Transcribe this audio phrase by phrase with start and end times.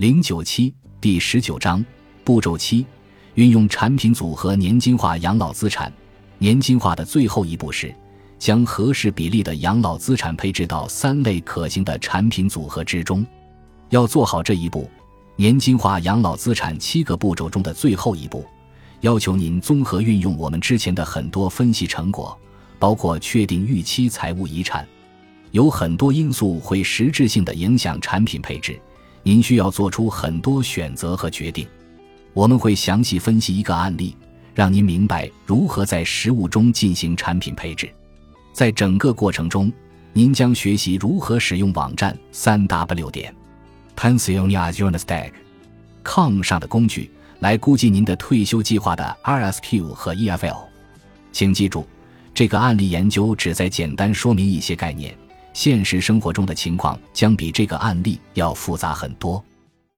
[0.00, 1.84] 零九七第十九章
[2.24, 2.86] 步骤七：
[3.34, 5.92] 运用产品组合年金化养老资产。
[6.38, 7.94] 年金化的最后一步是
[8.38, 13.26] 将合适比例的养老资产配置到三类可行的产品组合之中。
[13.90, 14.88] 要做好这一步，
[15.36, 18.46] 年金化养老资产七个步骤中的最后一步，
[19.02, 22.34] 要求您综合运用我们之前的很多分析成果，
[22.78, 24.88] 包括确定预期财务遗产。
[25.50, 28.80] 有很多因素会实质性的影响产品配置，
[29.22, 31.66] 您需要做出很多选择和决定。
[32.32, 34.14] 我们会详细分析一个案例，
[34.54, 37.92] 让您明白如何在实务中进行产品配置。
[38.52, 39.72] 在整个过程中，
[40.12, 43.34] 您将学习如何使用网站三 w 点
[43.96, 50.70] pensioniasunestag.com 上的工具来估计您的退休计划的 RSQ 和 EFL。
[51.32, 51.86] 请记住，
[52.34, 55.16] 这个案例研究旨在简单说明一些概念。
[55.62, 59.44] 现实生活中的情况将比这个案例要复杂很多。